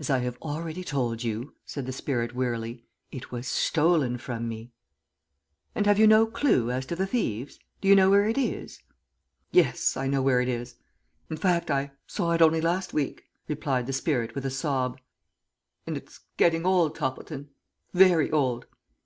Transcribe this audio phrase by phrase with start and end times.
[0.00, 4.72] "As I have already told you," said the spirit, wearily, "it was stolen from me."
[5.72, 7.60] "And have you no clue to the thieves?
[7.80, 8.80] Do you know where it is?"
[9.52, 10.74] "Yes, I know where it is.
[11.30, 14.98] In fact I saw it only last week," replied the spirit with a sob,
[15.86, 17.48] "and it's getting old, Toppleton,
[17.94, 18.66] very old.